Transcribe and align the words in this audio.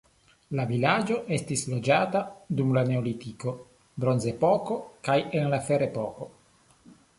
La 0.59 0.63
vilaĝo 0.69 1.17
estis 1.35 1.65
loĝata 1.73 2.21
dum 2.61 2.73
la 2.79 2.83
neolitiko, 2.89 3.55
bronzepoko 4.05 4.81
kaj 5.09 5.21
en 5.43 5.49
la 5.55 5.63
ferepoko. 5.71 6.33